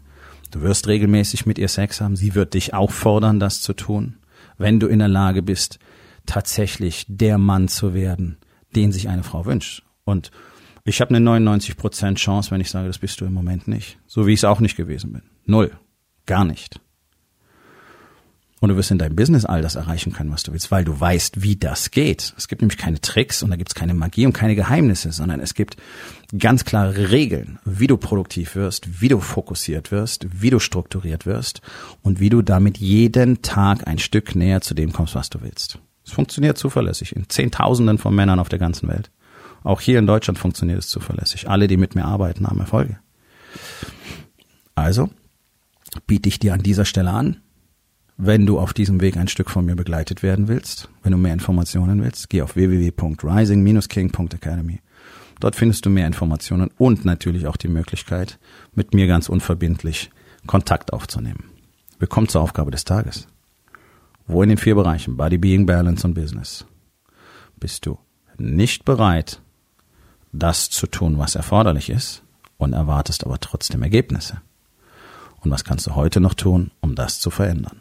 Du 0.51 0.61
wirst 0.63 0.87
regelmäßig 0.87 1.45
mit 1.47 1.59
ihr 1.59 1.69
Sex 1.69 2.01
haben. 2.01 2.17
Sie 2.17 2.35
wird 2.35 2.55
dich 2.55 2.75
auch 2.75 2.91
fordern, 2.91 3.41
das 3.41 3.61
zu 3.61 3.73
tun. 3.73 4.15
Wenn 4.59 4.81
du 4.81 4.87
in 4.87 4.99
der 4.99 5.09
Lage 5.09 5.43
bist, 5.43 5.79
tatsächlich 6.25 7.07
der 7.09 7.39
Mann 7.39 7.69
zu 7.69 7.95
werden, 7.95 8.39
den 8.75 8.93
sich 8.93 9.09
eine 9.09 9.23
Frau 9.23 9.47
wünscht. 9.47 9.83
Und 10.05 10.31
ich 10.85 11.01
habe 11.01 11.15
eine 11.15 11.31
99% 11.31 12.15
Chance, 12.15 12.51
wenn 12.51 12.61
ich 12.61 12.71
sage, 12.71 12.87
das 12.87 12.99
bist 12.99 13.21
du 13.21 13.25
im 13.25 13.33
Moment 13.33 13.69
nicht. 13.69 13.99
So 14.07 14.27
wie 14.27 14.33
ich 14.33 14.41
es 14.41 14.45
auch 14.45 14.61
nicht 14.61 14.77
gewesen 14.77 15.13
bin. 15.13 15.23
Null. 15.45 15.73
Gar 16.27 16.45
nicht. 16.45 16.81
Und 18.67 18.71
du 18.71 18.77
wirst 18.79 18.91
in 18.91 18.99
deinem 18.99 19.15
Business 19.15 19.45
all 19.45 19.63
das 19.63 19.77
erreichen 19.77 20.13
können, 20.13 20.33
was 20.33 20.43
du 20.43 20.51
willst, 20.51 20.73
weil 20.73 20.85
du 20.85 20.99
weißt, 20.99 21.41
wie 21.41 21.55
das 21.55 21.93
geht. 21.93 22.35
Es 22.37 22.49
gibt 22.49 22.63
nämlich 22.63 22.79
keine 22.79 23.01
Tricks 23.01 23.45
und 23.45 23.51
da 23.51 23.55
gibt 23.55 23.71
es 23.71 23.77
keine 23.77 23.95
Magie 23.95 24.27
und 24.27 24.33
keine 24.33 24.57
Geheimnisse, 24.57 25.13
sondern 25.13 25.39
es 25.39 25.55
gibt 25.55 25.77
ganz 26.37 26.65
klare 26.65 27.13
Regeln, 27.13 27.61
wie 27.65 27.87
du 27.87 27.97
produktiv 27.97 28.57
wirst, 28.57 29.01
wie 29.01 29.07
du 29.07 29.21
fokussiert 29.21 29.93
wirst, 29.93 30.27
wie 30.43 30.51
du 30.51 30.59
strukturiert 30.59 31.27
wirst 31.27 31.61
und 32.03 32.19
wie 32.19 32.29
du 32.29 32.43
damit 32.43 32.79
jeden 32.79 33.41
Tag 33.41 33.87
ein 33.87 34.01
Stück 34.01 34.35
näher 34.35 34.61
zu 34.63 34.75
dem 34.75 34.93
kommst, 34.93 35.15
was 35.15 35.31
du 35.31 35.43
willst. 35.43 35.79
Es 36.05 36.11
funktioniert 36.11 36.59
zuverlässig 36.59 37.15
in 37.15 37.29
Zehntausenden 37.29 37.99
von 37.99 38.17
Männern 38.17 38.41
auf 38.41 38.49
der 38.49 38.59
ganzen 38.59 38.89
Welt. 38.89 39.13
Auch 39.63 39.81
hier 39.81 40.01
in 40.01 40.09
Deutschland 40.09 40.41
funktioniert 40.41 40.81
es 40.81 40.89
zuverlässig. 40.89 41.49
Alle, 41.49 41.69
die 41.69 41.77
mit 41.77 41.95
mir 41.95 42.05
arbeiten, 42.05 42.49
haben 42.49 42.59
Erfolge. 42.59 42.99
Also 44.75 45.09
biete 46.09 46.29
ich 46.29 46.41
dir 46.41 46.53
an 46.53 46.65
dieser 46.65 46.85
Stelle 46.85 47.11
an, 47.11 47.43
wenn 48.17 48.47
du 48.47 48.59
auf 48.59 48.73
diesem 48.73 49.01
Weg 49.01 49.17
ein 49.17 49.29
Stück 49.29 49.51
von 49.51 49.65
mir 49.67 49.77
begleitet 49.77 50.23
werden 50.23 50.49
willst, 50.49 50.89
wenn 51.03 51.13
du 51.13 51.19
mehr 51.19 51.35
Informationen 51.35 52.03
willst, 52.03 52.31
geh 52.31 52.43
auf 52.43 52.57
www.rising-king.academy. 52.57 54.81
Dort 55.39 55.55
findest 55.55 55.85
du 55.85 55.91
mehr 55.91 56.07
Informationen 56.07 56.71
und 56.79 57.05
natürlich 57.05 57.47
auch 57.47 57.59
die 57.59 57.69
Möglichkeit, 57.69 58.39
mit 58.75 58.95
mir 58.95 59.07
ganz 59.07 59.29
unverbindlich 59.29 60.11
Kontakt 60.47 60.95
aufzunehmen. 60.95 61.51
Wir 61.99 62.09
kommen 62.09 62.29
zur 62.29 62.41
Aufgabe 62.41 62.71
des 62.71 62.85
Tages. 62.85 63.27
Wo 64.27 64.43
in 64.43 64.49
den 64.49 64.59
vier 64.59 64.75
Bereichen 64.75 65.17
Body, 65.17 65.39
Being, 65.39 65.67
Balance 65.67 66.07
und 66.07 66.15
Business 66.15 66.67
bist 67.59 67.87
du 67.87 67.99
nicht 68.39 68.85
bereit, 68.85 69.41
das 70.33 70.71
zu 70.71 70.87
tun, 70.87 71.19
was 71.19 71.35
erforderlich 71.35 71.91
ist 71.91 72.23
und 72.57 72.73
erwartest 72.73 73.25
aber 73.25 73.39
trotzdem 73.39 73.83
Ergebnisse? 73.83 74.41
Und 75.41 75.51
was 75.51 75.65
kannst 75.65 75.87
du 75.87 75.95
heute 75.95 76.21
noch 76.21 76.35
tun, 76.35 76.71
um 76.81 76.95
das 76.95 77.21
zu 77.21 77.31
verändern? 77.31 77.81